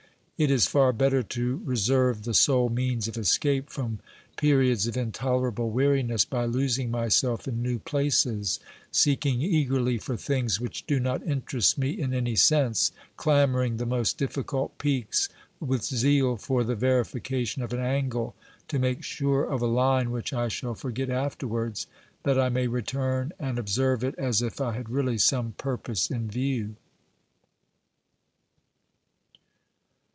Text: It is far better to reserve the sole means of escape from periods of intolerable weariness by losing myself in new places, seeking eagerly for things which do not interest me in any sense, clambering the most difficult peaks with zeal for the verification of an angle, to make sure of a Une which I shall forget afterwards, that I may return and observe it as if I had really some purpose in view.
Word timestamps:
It 0.43 0.49
is 0.49 0.65
far 0.65 0.91
better 0.91 1.21
to 1.21 1.61
reserve 1.63 2.23
the 2.23 2.33
sole 2.33 2.69
means 2.69 3.07
of 3.07 3.15
escape 3.15 3.69
from 3.69 3.99
periods 4.37 4.87
of 4.87 4.97
intolerable 4.97 5.69
weariness 5.69 6.25
by 6.25 6.45
losing 6.45 6.89
myself 6.89 7.47
in 7.47 7.61
new 7.61 7.77
places, 7.77 8.59
seeking 8.91 9.43
eagerly 9.43 9.99
for 9.99 10.17
things 10.17 10.59
which 10.59 10.87
do 10.87 10.99
not 10.99 11.21
interest 11.27 11.77
me 11.77 11.91
in 11.91 12.11
any 12.11 12.35
sense, 12.35 12.91
clambering 13.17 13.77
the 13.77 13.85
most 13.85 14.17
difficult 14.17 14.75
peaks 14.79 15.29
with 15.59 15.83
zeal 15.85 16.37
for 16.37 16.63
the 16.63 16.73
verification 16.73 17.61
of 17.61 17.71
an 17.71 17.79
angle, 17.79 18.33
to 18.67 18.79
make 18.79 19.03
sure 19.03 19.43
of 19.43 19.61
a 19.61 19.67
Une 19.67 20.09
which 20.09 20.33
I 20.33 20.47
shall 20.47 20.73
forget 20.73 21.11
afterwards, 21.11 21.85
that 22.23 22.39
I 22.39 22.49
may 22.49 22.65
return 22.65 23.31
and 23.39 23.59
observe 23.59 24.03
it 24.03 24.15
as 24.17 24.41
if 24.41 24.59
I 24.59 24.73
had 24.73 24.89
really 24.89 25.19
some 25.19 25.51
purpose 25.59 26.09
in 26.09 26.27
view. 26.27 26.77